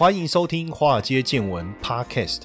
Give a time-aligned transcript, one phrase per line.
[0.00, 2.44] 欢迎收听《华尔街见闻》Podcast。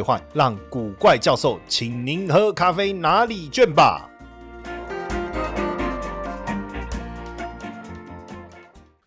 [0.00, 4.06] 换让古怪教授请您喝咖啡拿礼券吧。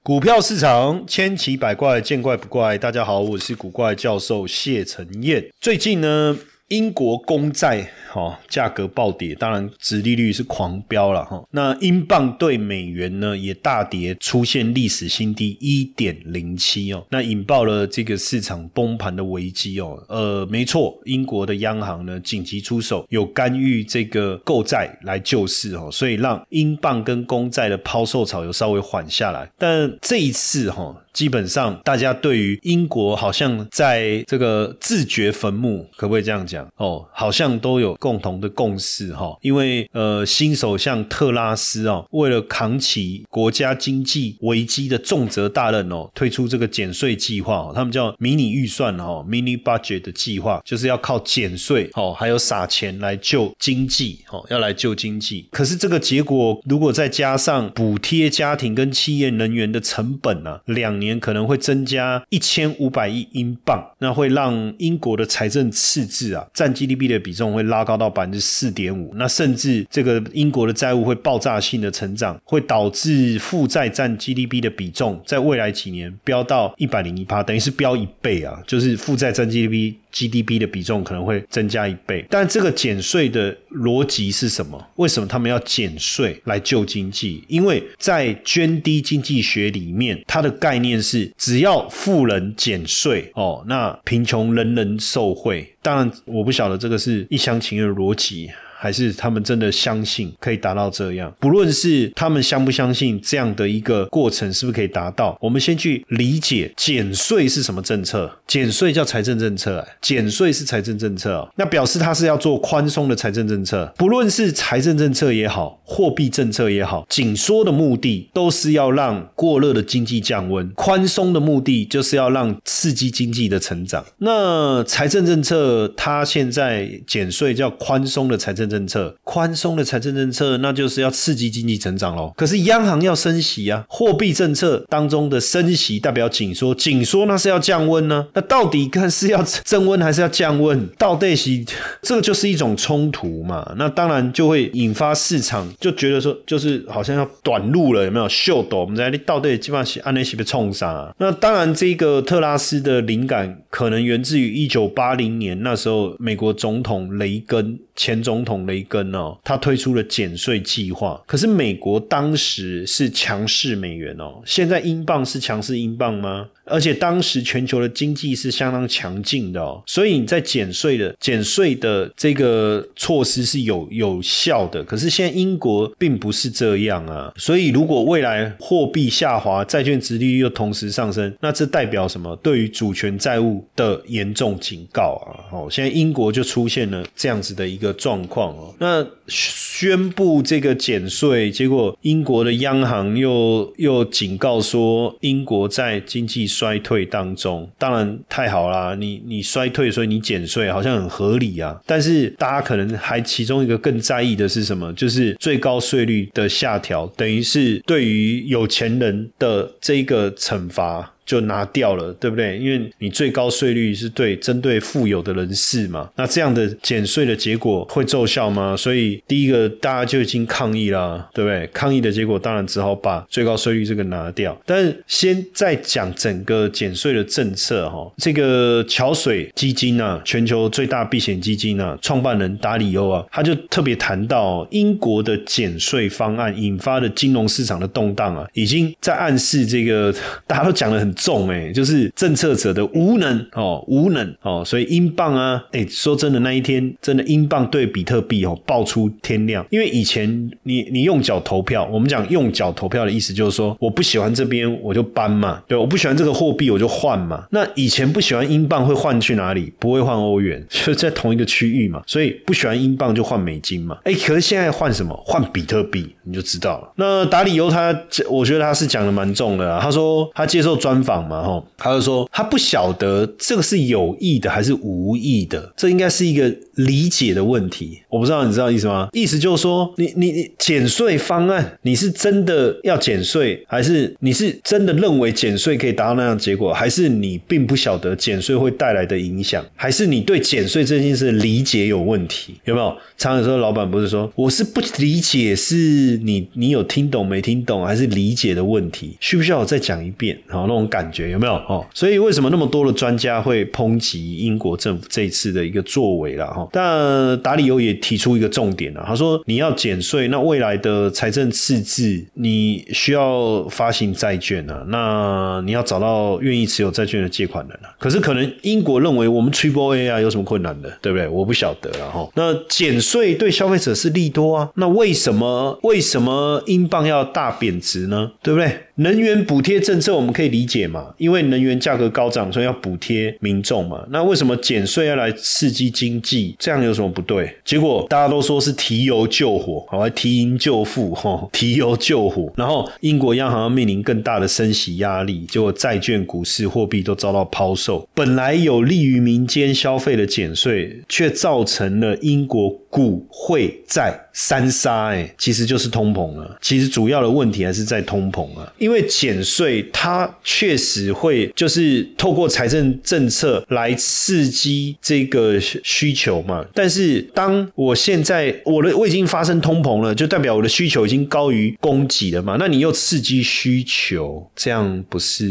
[0.05, 2.77] 股票市场千奇百怪，见怪不怪。
[2.77, 5.49] 大家好，我是古怪教授谢承彦。
[5.61, 6.37] 最近呢，
[6.69, 7.89] 英国公债。
[8.09, 11.43] 好，价格暴跌，当然，殖利率是狂飙了哈。
[11.49, 17.03] 那英镑对美元呢，也大跌，出现历史新低一点零七哦。
[17.09, 19.97] 那引爆了这个市场崩盘的危机哦。
[20.09, 29.49] 呃，没错，英国的央行呢紧急出手，有干预这个购债来救市哦，所以让英镑跟公债的抛售潮有稍微缓下来。
[29.57, 30.95] 但这一次哈。
[31.13, 36.67] 基本上，大家对于英国好像在这个自掘坟墓，可不可以这样讲？
[36.77, 39.37] 哦，好像都有共同的共识哈。
[39.41, 55.47] 因为呃，新首相特拉斯哦，为了扛起国家经济危机的重责大任哦，推出这个减税计划，他们叫迷你预算哈，mini budget 的计划，就是要靠减税哦，还有撒钱来救经济哦，要来救经济。
[55.51, 61.02] 可是这个结果，如果再加上补贴家庭跟企业能源的成本呢，两。
[61.03, 79.95] 年可能会增加一千五百亿英镑，那会让英国的财政赤字啊占 GDP 的比重会拉高到百分之四点五，那甚至这个英国的债务会爆炸性的成长，会导致负债占 GDP 的比重在未来几年飙到一百零一趴，等于是飙一倍啊，就是负债占 GDP。
[80.13, 84.79] GDP 的比重可能会增加一倍，但这个减税的逻辑是什么？
[84.97, 87.43] 为什么他们要减税来救经济？
[87.47, 95.75] 因为在涓滴经济学里面，它的概念是只要富人减税哦，那贫穷人人受惠。
[95.81, 98.49] 当然，我不晓得这个是一厢情愿的逻辑。
[98.83, 101.33] 还是他们真的相信可以达到这样？
[101.39, 108.29] 不论是他们相不相信这样的一个过程是不是可以达到，我们先去理解减税是什么政策。
[108.45, 113.89] 减税叫财政政策，减税是财政政策，那表示它是要做宽松的财政政策。
[113.97, 124.03] 不论是财政政策也好，货币政策也好，紧缩的目的都是要让过热的经济降温，宽松的目的就是要让刺激经济的成长。
[124.17, 128.72] 那财政政策它现在减税叫宽松的财政。
[128.73, 132.33] 政策宽松的财政政策，那就是要刺激经济成长喽。
[132.35, 138.27] 可是央行要升息啊，货币政策当中的升息代表紧缩，紧缩那是要降温呢。
[138.33, 140.87] 那到底看是要增温还是要降温？
[140.97, 141.63] 到底是
[142.01, 143.71] 这个就是一种冲突嘛？
[143.77, 148.27] 那当然就会引发市场就觉得说，就是好像要短路了，有没有？
[148.27, 151.13] 秀逗我们在你到底基本上是按那些被冲上。
[151.19, 157.77] 那当然，这个特拉斯的灵感可能源自于一九八零年那时候美国总统雷根。
[157.95, 166.47] 前总统雷根哦，他推出了减税计划，可是美国当时是强势美元哦，现在英镑是强势英镑吗？
[166.65, 174.81] 而且当时全球的经济是相当强劲的哦，所以你在减税的减税的这个措施是有有效的。
[174.83, 182.33] 可是现在英国并不是这样啊，所以如果未来货币下滑，债券殖利率又同时上升，那这代表什么？
[182.37, 185.43] 对于主权债务的严重警告啊！
[185.51, 188.73] 哦，现在英国就出现了这样子的一个状况哦。
[188.79, 196.47] 那宣布这个减税，结果英国的央行又又警告说，英国在经济。
[196.53, 198.95] 衰退当中，当然太好啦！
[198.95, 201.79] 你你衰退，所以你减税，好像很合理啊。
[201.85, 204.93] 但是大家可能还其中一个更在意的是什么？
[204.93, 211.12] 就是最高税率的下调，等于是对于有钱人的这个惩罚。
[211.25, 212.57] 就拿掉了，对不对？
[212.57, 218.75] 因为你最高税率是对针对富有的人士嘛，那这样的减税的结果会奏效吗？
[218.75, 221.65] 所以第一个大家就已经抗议了，对不对？
[221.67, 224.59] 抗议的结果当然只好把最高税率这个拿掉。
[224.65, 240.13] 但是先再讲整个减税的政策哈，这个桥水基金啊，全球最大避险基金啊，创办人达里欧啊，他就特别谈到英国的减税方案引发的金融市场的动荡啊，已经在暗示这个
[240.45, 241.12] 大家都讲的很。
[241.13, 257.45] 重哎，就是政策者的无能哦，无能哦，所以英镑啊，哎，说真的，那一天真的英镑对比特币哦爆出天亮，因为以前你你用脚投票，我们讲用脚投票的意思就是说，我不喜欢这边我就搬嘛，对，我不喜欢这个货币我就换嘛。
[257.51, 259.71] 那以前不喜欢英镑会换去哪里？
[259.79, 263.97] 不会换欧元， 就在同一个区域嘛，所以不喜欢英镑就换美金嘛。
[264.03, 265.13] 哎，可是现在换什么？
[265.25, 266.93] 换比特币，你就知道了。
[266.95, 267.93] 那达里欧他，
[268.29, 269.79] 我觉得他是讲的蛮重的。
[269.79, 277.99] 他说他接受专访嘛，哈，他就说他不晓得这个是有意的还是无意的，这应该是一个理解的问题。
[278.09, 279.09] 我不知道你知道意思吗？
[279.11, 292.55] 意思就是说，你你你减税方案，你是真的要减税，还是你是真的认为减税可以达到那样结果，还是你并不晓得减税会带来的影响，还是你对减税这件事理解有问题？
[292.65, 292.95] 有没有？
[293.17, 299.15] 常有时候老板不是说我是不理解，是你你有听懂没听懂，还是理解的问题？
[299.19, 300.37] 需不需要我再讲一遍？
[300.47, 301.53] 好，那种感觉有没有？
[301.53, 306.45] 哦，所以为什么那么多的专家会抨击英国政府这一次的一个作为了？
[306.53, 317.89] 哈，但达里欧也提出一个重点了，他说你要减税，那未来的财政赤字，你需要发行债券啊，那你要找到愿意持有债券的借款人啊。
[317.97, 321.27] 可是可能英国认为我们 Triple A 啊有什么困难的，对不对？
[321.27, 322.29] 我不晓得了哈。
[322.35, 328.31] 那减税对消费者是利多啊，那为什么为什么英镑要大贬值呢？
[328.43, 328.77] 对不对？
[328.95, 334.05] 能源补贴政策我们可以理解嘛，因为能源价格高涨，所以要补贴民众嘛。
[334.11, 336.55] 那为什么减税要来刺激经济？
[336.59, 337.51] 这样有什么不对？
[337.65, 342.53] 结果大家都说是提油救火，好，提银救富，哈， 提油救火。
[342.55, 348.07] 然后英国央行要面临更大的升息压力，结果债券、股市、货币都遭到抛售。
[348.13, 356.57] 本来有利于民间消费的减税，却造成了英国股汇债三杀，哎，其实就是通膨了。
[356.61, 358.71] 其实主要的问题还是在通膨啊。
[358.77, 366.65] 因为减税，它确实会就是透过财政政策来刺激这个需求嘛。
[366.73, 372.57] 但是当我现在我的我已经发生通膨了，就代表我的需求已经高于供给了嘛。
[372.59, 375.45] 那你又刺激需求，这样不是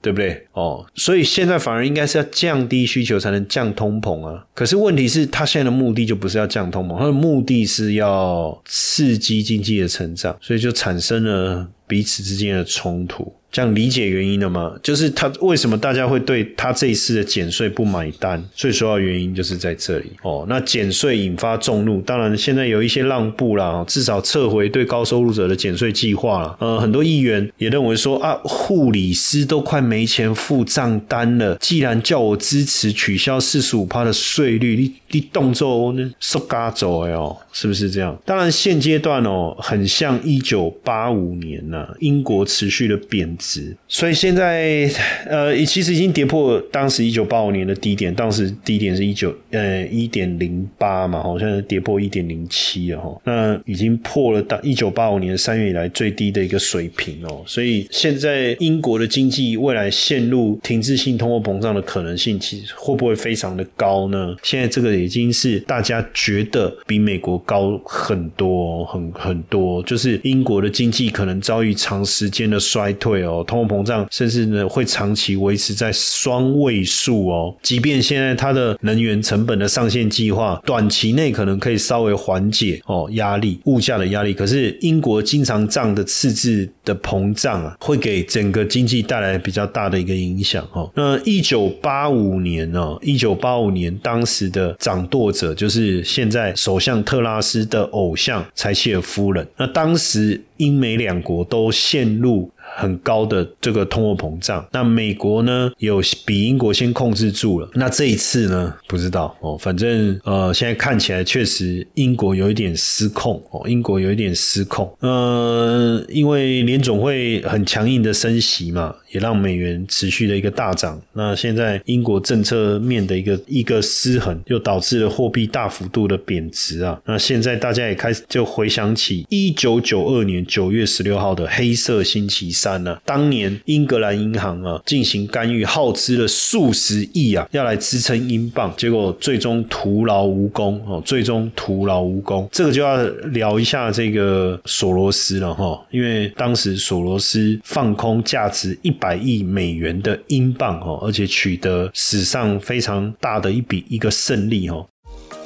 [0.00, 0.44] 对不对？
[0.52, 4.44] 哦，所以现在反而应该是要降低需求才能降通膨啊。
[4.52, 11.68] 可是问题是，他现在的目的就不是要降通膨，他的目的是要刺激经济的成长，所以就产生了。
[11.84, 13.30] 彼此之间的冲突。
[13.50, 14.72] 这样理解原因了吗？
[14.82, 18.42] 就是他为什么大家会对他这一次的减税不买单？
[18.54, 20.46] 最主要原因就是在这里哦。
[20.48, 26.56] 那减税引发众怒，当然现在有一些让步啦，至少撤回对高收入者的减税计划了。
[26.60, 38.18] 呃，很多议员也认为说啊，护理师都快没钱付账单了，既然叫我支持取消四十五趴的税率，你你动作呢缩嘎走哦，是不是这样？
[38.24, 43.22] 当然现阶段哦，很像一九八五年呐，英国持续的贬。
[43.38, 44.88] 值，所以现在
[45.26, 64.36] 呃，其实已经跌破当时一九八五年的低点，当时低点是一九呃一点零八嘛，好像是跌破一点零七了哈，那已经破了当一九八五年三月以来最低的一个水平哦，所以现在英国的经济未来陷入停滞性通货膨胀的可能性，其实会不会非常的高呢？
[64.42, 73.44] 现在这个已经是大家觉得比美国高很多，很很多，就是英国的经济可能遭遇长时间的衰退哦。
[73.46, 77.54] 通货膨胀甚至呢会长期维持在双位数哦。
[77.62, 90.90] 即便现在它的能源成本的上限计划短期内可能可以稍微缓解哦压力物价的压力，可是英国经常账的赤字的膨胀啊，会给整个经济带来比较大的一个影响哦。
[90.94, 99.46] 那一九八五年哦，一九八五年当时的掌舵者就是现在首相特拉斯的偶像柴契尔夫人。
[99.56, 102.50] 那当时英美两国都陷入。
[102.76, 118.94] 很高的这个通货膨胀，那美国呢有比英国先控制住了，那这一次呢不知道哦，反正呃现在看起来确实英国有一点失控哦，英国有一点失控，呃，因为联总会很强硬的升息嘛。
[119.12, 120.98] 也让美元持续的一个大涨。
[121.12, 126.98] 那现在英国政策面的一个一个失衡，又导致了货币大幅度的贬值啊。
[127.04, 132.96] 那现在大家也开始就回想起一九九二年九月十六号的黑色星期四三呢。
[133.04, 141.02] 当年英格兰银行啊进行干预，耗资了数十亿啊，要来支撑英镑，结果最终徒劳无功哦。
[141.04, 143.02] 最终徒劳无功，这个就要
[143.32, 145.78] 聊一下这个索罗斯了哈。
[145.90, 148.90] 因为当时索罗斯放空价值一。
[149.02, 154.86] 百亿美元的英镑哦，而且取得史上非常大的一笔一个胜利哦。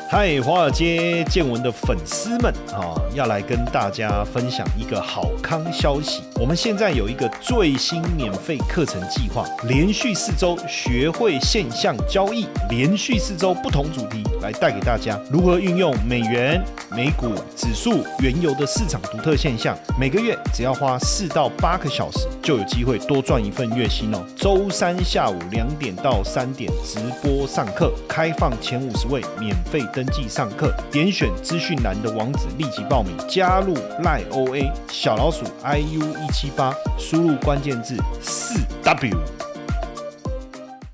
[0.09, 6.23] 嗨，华尔街见闻的粉丝们啊，要来跟大家分享一个好康消息。
[6.37, 19.77] 我们现在有一个最新免费课程计划，连续四周学会现象交易，连续四周不同主题来带给大家如何运用美元、美股、指数、原油的市场独特现象。
[19.99, 24.25] 每个月只要花四到八个小时，就有机会多赚一份月薪哦。
[24.37, 29.83] 周三下午两点到三点直播上课，开放前五十位免费。
[29.97, 33.73] 登记上课，点选资讯栏的网址立即报名，加入
[34.03, 39.46] 赖 OA 小老鼠 iu 一七八，输入关键字四 W。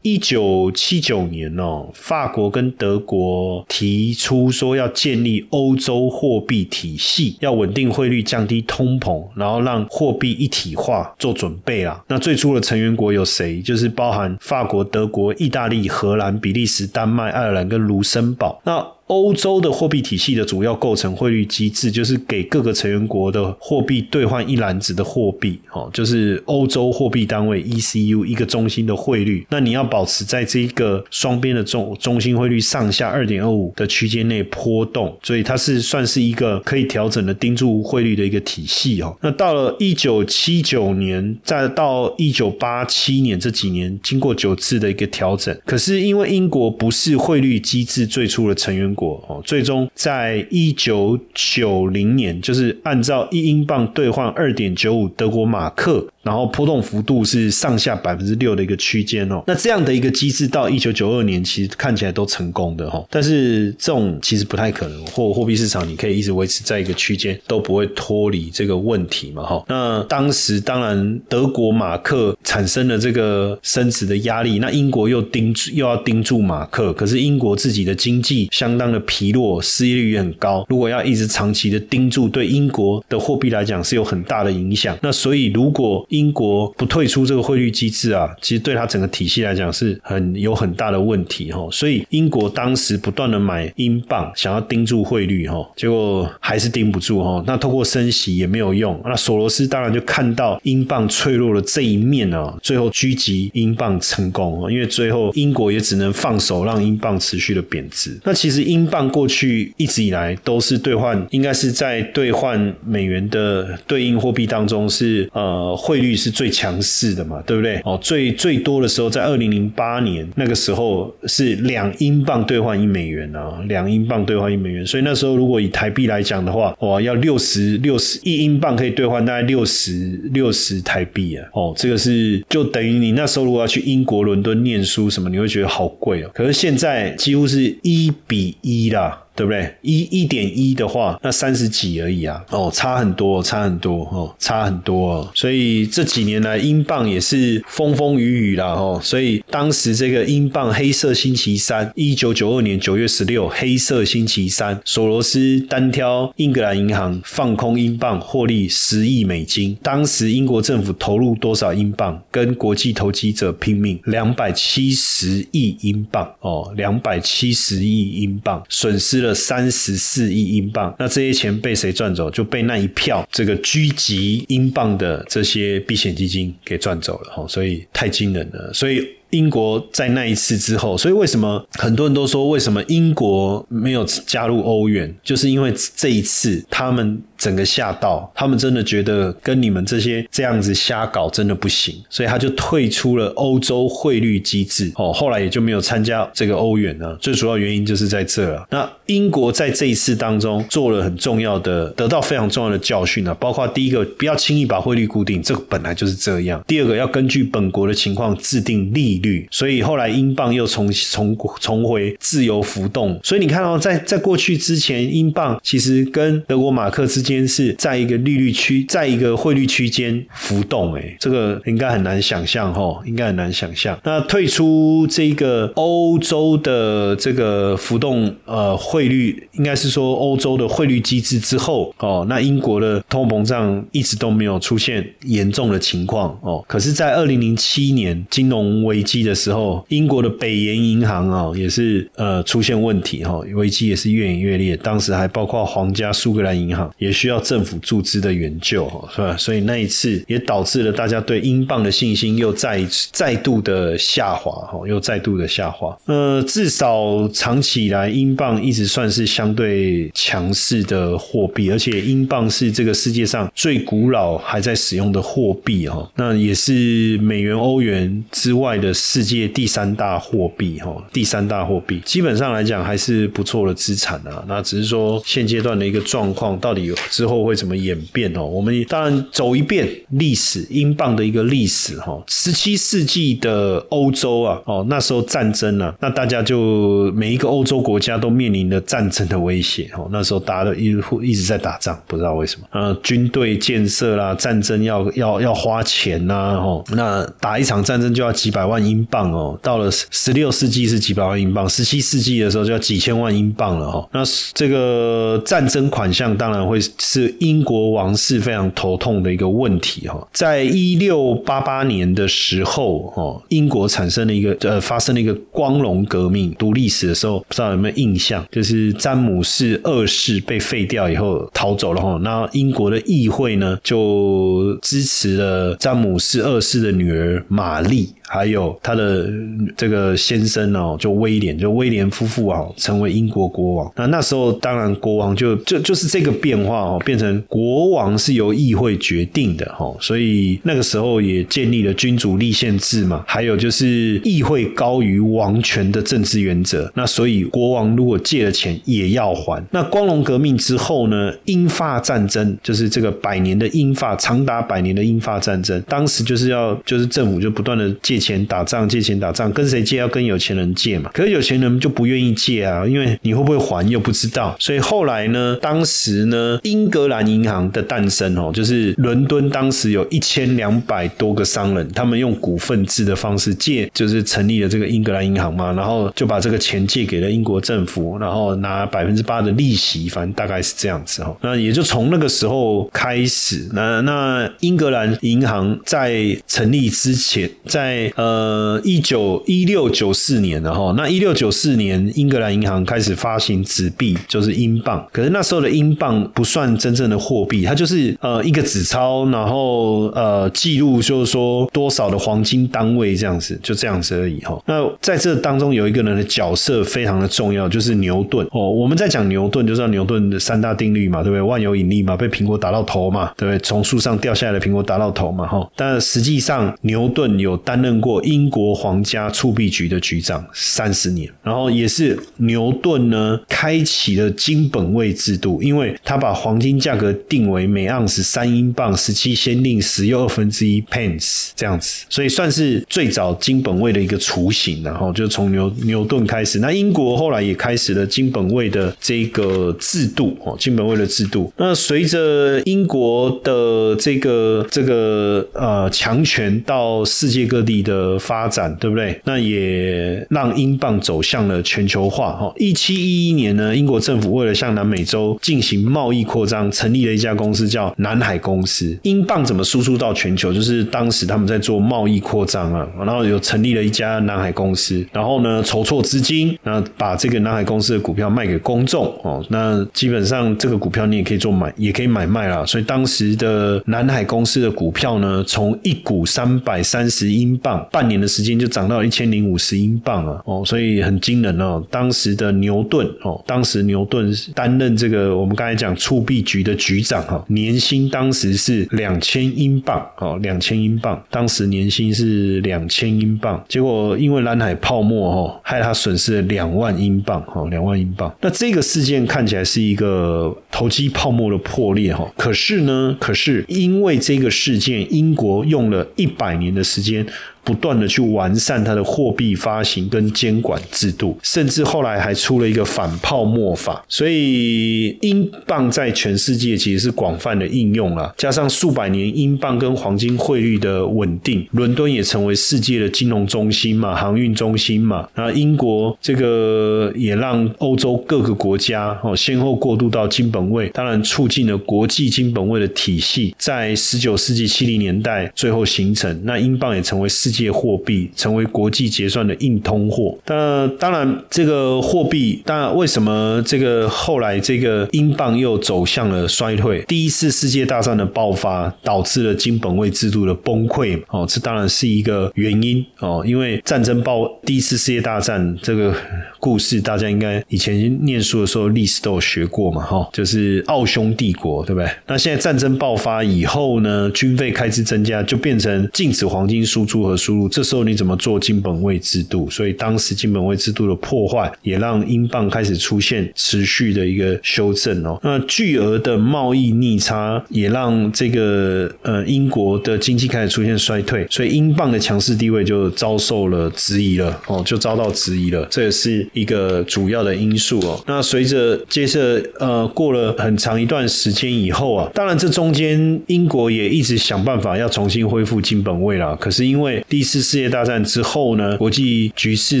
[0.02, 12.02] 一九七九年哦，法国跟德国提出说要建立欧洲货币体系，要稳定汇率、降低通膨，然后让货币一体化做准备啊。
[12.08, 13.60] 那最初的成员国有谁？
[13.60, 18.60] 就是包含法国、德国、意大利、荷兰、比利时、丹麦、爱尔兰跟卢森堡。
[18.64, 29.44] 那欧洲的货币体系的主要构成汇率机制，就是给各个成员国的货币兑换一篮子的货币，哦，就是欧洲货币单位 ECU 一个中心的汇率。
[29.50, 39.16] 那你要保持在这一个双边的中中心汇率上下二点二五的区间内波动，所以它是算是一个可以调整的盯住汇率的一个体系哦。
[39.22, 48.94] 那到了一九七九年，再到一九八七年这几年，经过九次的一个调整，可是因为英国不是汇率机制最初的成员。
[49.00, 56.06] 国哦，最终在一九九零年，就是按照一英镑兑换二点九五德国马克。
[56.22, 69.64] 然后波动幅度是上下百分之六的一个区间哦，那这样的一个机制到一九九二年其实看起来都成功的哈，但是这种其实不太可能，货货币市场你可以一直维持在一个区间都不会脱离这个问题嘛哈。
[69.68, 84.98] 那当时当然德国马克产生了这个升值的压力，那英国又盯住又要盯住马克，可是英国自己的经济相当的疲弱，失业率也很高，如果要一直长期的盯住，对英国的货币来讲是有很大的影响。
[85.00, 91.66] 那所以如果英国不退出这个汇率机制啊，其实对它整个体系来讲是很有很大的问题哈。
[91.70, 97.42] 所以英国当时不断的买英镑，想要盯住汇率哈，结果还是盯不住哈。
[97.46, 99.00] 那透过升息也没有用。
[99.04, 108.18] 那索罗斯当然就看到英镑脆弱的这一面啊，最后狙击英镑成功因为最后英国也只能放手让英镑持续的贬值。
[108.24, 115.99] 那其实英镑过去一直以来都是兑换，应该是在兑换美元的对应货币当中是呃汇。
[116.00, 117.80] 率是最强势的嘛，对不对？
[117.84, 124.84] 哦，最最多的时候在二零零八年那个时候是两英镑兑换一美元啊，两英镑兑换一美元。
[124.86, 131.46] 所以那时候如果以台币来讲的话，哇，要六十六十一英镑可以兑换大概六十六十台币啊。
[131.52, 136.30] 哦，这个是就等于你那时候如果要去英国伦敦念书什么，你会觉得好贵哦。
[136.34, 139.22] 可是现在几乎是一比一啦。
[139.40, 139.74] 对不对？
[139.80, 142.44] 一一点一的话，那三十几而已啊！
[142.50, 145.30] 哦，差很多，差很多哦，差很多哦。
[145.34, 149.00] 所以这几年来，英镑也是风风雨雨啦哦。
[149.02, 159.74] 所以当时这个英镑黑色星期三，一九九二年九月十六，黑色星期三，索罗斯单挑英格兰银行放空英镑，获利十亿美金。
[159.82, 162.22] 当时英国政府投入多少英镑？
[162.30, 169.29] 跟国际投机者拼命，两百七十亿英镑哦，两百七十亿英镑，损失了。
[169.34, 172.30] 三十四亿英镑，那这些钱被谁赚走？
[172.30, 178.72] 就被那一票这个狙击英镑的这些避险基金给赚走了哈，所以太惊人了。
[178.72, 185.14] 所以英国在那一次之后，所以为什么很多人都说为什么英国没有加入欧元？
[185.22, 187.22] 就是因为这一次他们。
[187.40, 197.16] 整个吓到，他们真的觉得跟你们这些这样子瞎搞真的不行，所以他就退出了欧洲汇率机制哦，后来也就没有参加这个欧元了。
[197.18, 198.66] 最主要原因就是在这了。
[198.70, 213.18] 那英国在这一次当中做了很重要的，得到非常重要的教训啊，包括第一个不要轻易把汇率固定，这个本来就是这样；第二个要根据本国的情况制定利率，所以后来英镑又重重重回自由浮动。
[213.24, 217.29] 所以你看到在在过去之前，英镑其实跟德国马克之间。
[217.30, 223.96] 间是在一个利率区，在一个汇率区间浮动，哎，这个应该很难想象哈，应该很难想象。
[224.02, 236.64] 那退出这个欧洲的这个浮动呃汇率，应该是说欧洲的汇率机制之后哦，那英国的通膨胀一直都没有出现严重的情况哦。
[236.66, 244.76] 可是，在二零零七年金融危机的时候，英国的北岩银行啊也是呃出现问题哈，危机也是越演越烈。
[244.78, 247.12] 当时还包括皇家苏格兰银行也。
[247.20, 249.36] 需要政府注资的援救，是吧？
[249.36, 255.94] 所以那一次也导致了大家对英镑的信心又再再度的下滑，哈，又再度的下滑。
[256.06, 274.42] 呃，至少长期以来，英镑一直算是相对强势的货币，而且英镑是这个世界上最古老还在使用的货币，哈，那也是美元、欧元之外的世界第三大货币，哈，第三大货币，基本上来讲还是不错的资产啊。
[274.48, 278.44] 那只是说现阶段的一个状况，到底有之后会怎么演变哦？
[278.44, 282.22] 我们当然走一遍历史，英镑的一个历史哈。
[282.28, 290.08] 十七世纪的欧洲啊，哦，那时候战争啊，那大家就每一个欧洲国家都面临着战争的威胁哦。
[290.12, 299.58] 那时候大家都一一直在打仗，不知道为什么呃，军队建设啦，战争要要要花钱呐，哦，那打一场战争就要几百万英镑哦。
[299.62, 304.08] 到了十六世纪是几百万英镑，十七世纪的时候就要几千万英镑了哈。
[304.12, 304.22] 那
[304.54, 310.28] 这个战争款项当然会是英国王室非常头痛的一个问题哈。
[310.32, 316.54] 在一六八八年的时候，哦，英国产生了一个呃，发生了一个光荣革命。
[316.58, 322.18] 读历史的时候，不知道有没有印象，就是詹姆士二世被废掉以后逃走了哈。
[322.22, 328.10] 那英国的议会呢，就支持了詹姆士二世的女儿玛丽。
[328.32, 329.28] 还有他的
[329.76, 333.92] 这个先生哦，就威廉，就威廉夫妇啊，成为英国国王。
[333.96, 339.92] 那那时候当然国王就就就是这个变化哦，变成国王是由议会决定的哈。
[340.00, 343.24] 所以那个时候也建立了君主立宪制嘛。
[343.26, 346.88] 还有就是议会高于王权的政治原则。
[346.94, 349.60] 那所以国王如果借了钱也要还。
[349.72, 358.19] 那光荣革命之后呢，英法战争就是这个百年的英法长达百年的英法战争，当时就是要就是政府就不断的借。
[358.20, 361.10] 钱打仗借钱打仗，跟谁借要跟有钱人借嘛？
[361.12, 364.54] 可是有钱人就不愿意借啊，因为你会不会还又不知道。
[364.60, 381.36] 所以后来呢，当时呢，英格兰银行的诞生哦，就是伦敦当时有一千两百多个商人，他们用股份制的方式借，就是成立了这个英格兰银行嘛，然后就把这个钱借给了英国政府，然后拿百分之八的利息，反正大概是这样子哦。
[381.40, 395.06] 那也就从那个时候开始，那那英格兰银行在成立之前，在呃，一九一六九四年的哈，那一六九四年，英格兰银行开始发行纸币，就是英镑。
[395.12, 404.60] 可是那时候的英镑不算真正的货币，它就是呃一个纸钞，然后呃记录就是说多少的黄金单位这样子，就这样子而已哈。
[404.66, 408.70] 那在这当中有一个人的角色非常的重要，就是牛顿哦。
[408.70, 411.42] 我们在讲牛顿，就知道牛顿的三大定律嘛，对不对？
[411.42, 413.58] 万有引力嘛，被苹果打到头嘛，对不对？
[413.60, 415.70] 从树上掉下来的苹果打到头嘛，哈。
[415.76, 417.99] 但实际上牛顿有担任。
[418.00, 434.82] 过英国皇家铸币局的局长三十年，然后也是牛顿呢开启了金本位制度，因为他把黄金价格定为每盎司三英镑十七先令十又二分之一 pence 这样子，所以算是最早金本位的一个雏形。
[434.82, 441.52] 然后就从牛牛顿开始，那英国后来也开始了金本位的这个制度哦，金本位的制度。
[441.56, 447.89] 那随着英国的这个这个呃强权到世界各地的。
[447.90, 449.20] 的发展对不对？
[449.24, 452.32] 那也让英镑走向了全球化。
[452.36, 458.96] 哈，一七一一年呢，英国政府为了向南美洲进行贸易扩张，成立了一家公司叫南海公司。
[459.02, 460.52] 英镑怎么输出到全球？
[460.52, 469.44] 就是当时他们在做贸易扩张啊，然后有成立了一家南海公司，然后呢筹措资金，那把这个南海公司的股票卖给公众哦。
[469.48, 472.64] 那基本上这个股票你也可以做买，也可以买卖啦。
[472.64, 477.69] 所以当时的南海公司的股票呢，从一股三百三十英镑。
[477.90, 480.42] 半年的时间就涨到一千零五十英镑啊！
[480.44, 481.82] 哦，所以很惊人哦。
[481.90, 493.62] 当时的牛顿哦，当时牛顿担任这个我们刚才讲铸币局的局长哈，年薪当时是两千英镑哦，两千英镑，当时年薪是两千英镑。
[493.68, 498.34] 结果因为蓝海泡沫哈，害他损失了两万英镑哈，两万英镑。
[498.40, 507.26] 那这个事件看起来是一个投机泡沫的破裂哈，可是呢，可是因为这个事件，英国用了一百年的时间。
[507.70, 518.34] 不断的去完善它的货币发行跟监管制度，甚至后来还出了一个反泡沫法，所以英镑在全世界其实是广泛的应用了。
[518.36, 525.28] 加上数百年英镑跟黄金汇率的稳定，伦敦也成为世界的金融中心嘛，航运中心嘛。
[525.36, 536.40] 那英国这个也让欧洲各个国家哦先后过渡到金本位，当然促进了国际金本位的体系在十九世纪七零年代最后形成。
[536.42, 540.38] 那英镑也成为世界货币，成为国际结算的硬通货。
[540.46, 547.02] 那当然，这个货币，当然为什么这个后来这个英镑又走向了衰退？
[547.08, 553.42] 第一次世界大战的爆发导致了金本位制度的崩溃哦，这当然是一个原因哦。
[553.44, 556.14] 因为战争爆，第一次世界大战这个
[556.60, 562.08] 故事，大家应该以前念书的时候历史都有学过嘛，哈，就是奥匈帝国，对不对？
[562.26, 567.68] 那现在战争爆发以后呢，军费开支增加，就变成禁止黄金输出和输入。
[567.68, 569.68] 这时候你怎么做金本位制度？
[569.70, 575.38] 所以当时金本位制度的破坏，也让英镑开始出现持续的一个修正哦。
[575.42, 585.86] 那巨额的贸易逆差，也让这个呃英国的经济开始出现衰退，所以英镑的强势地位就遭受了质疑了哦，就遭到质疑了。
[585.90, 588.22] 这也是一个主要的因素哦。
[588.26, 596.56] 那随着接着呃过了很长一段时间以后啊，当然这中间英国也一直想办法要重新恢复金本位啦。
[596.60, 600.00] 可是因为第一次世界大战之后呢，国际局势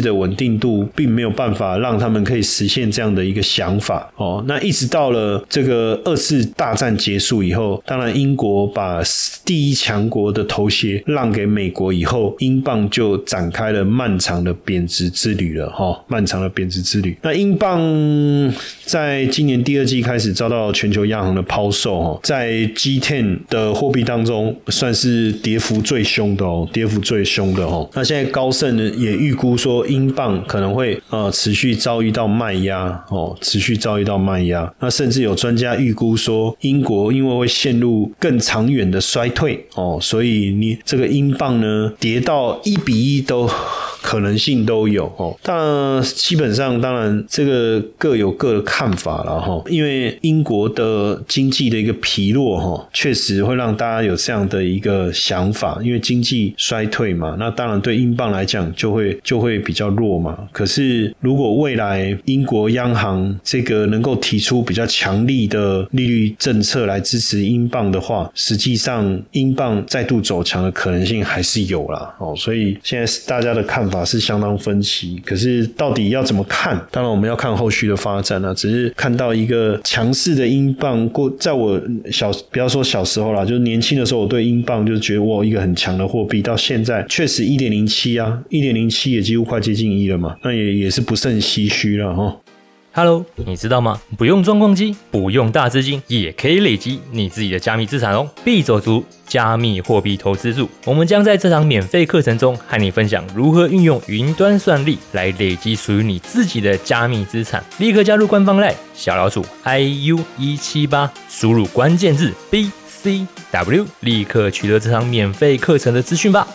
[0.00, 4.44] 的稳定度并没有办法让他们可以实现这样的一个想法哦。
[4.48, 9.00] 那一直到了这个二次大战结束以后，当然英国把
[9.44, 17.16] 第一强国的头衔让给美国以后，英镑就展开了漫长的贬值之旅了哈，漫长的贬值之旅。
[17.22, 17.80] 那英镑
[18.84, 27.88] 在今年第二季开始遭到全球央行的抛售哈，在 G10 的货币当中算是跌幅最凶的哦，跌幅最凶的哦。
[27.94, 34.72] 那现在高盛呢也预估说，英镑可能会呃持续遭遇到卖压哦，持续遭遇到卖压。
[34.80, 43.48] 那甚至有专家预估说，英国因为会陷入更长远的衰退哦，所以你这个英镑呢跌到一比一都。
[44.02, 49.62] 可能性都有哦，但基本上当然这个各有各的看法了哈。
[49.68, 55.78] 因为英国的经济的一个疲弱哈，确实会让大家有这样的一个想法。
[55.82, 60.48] 因为经济衰退嘛，那当然对英镑来讲就会就会比较弱嘛。
[60.50, 72.34] 可是如果未来英国央行这个能够提出比较强力的利率政策来支持英镑的话，实际上英镑再度走强的可能性还是有啦哦。
[72.34, 73.89] 所以现在大家的看。
[73.90, 76.80] 法是相当分歧，可是到底要怎么看？
[76.90, 78.54] 当然我们要看后续的发展啊。
[78.54, 86.42] 只是看到一个强势的英镑，过在我小不要说小时候啦，就是年轻的时候，我对英镑就是觉得哇，一个很强的货币。
[86.42, 92.36] 到现在确实一点零七啊，一点零七也几乎快接近一了嘛，那也也是不胜唏嘘了哈。
[92.92, 94.00] Hello，你知道吗？
[94.18, 98.28] 不用装矿机，不用大资金，也可以累积你自己的加密资产哦。
[98.44, 107.62] 必走足加密货币投资组，我们将在这堂免费课程中和你分享如何运用云端算力来累积属于你自己的加密资产。
[107.78, 116.48] 立刻加入官方 Line 小老鼠 iu 一七八，输入关键字 BCW，立刻取得这堂免费课程的资讯吧。